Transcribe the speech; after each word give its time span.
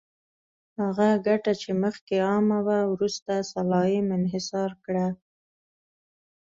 هغه 0.79 1.09
ګټه 1.27 1.53
چې 1.61 1.69
مخکې 1.83 2.15
عامه 2.27 2.59
وه، 2.65 2.79
وروسته 2.93 3.33
سلایم 3.51 4.07
انحصار 4.17 4.71
کړه. 4.85 5.07